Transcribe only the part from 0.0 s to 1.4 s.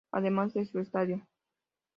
Además de su Estadio.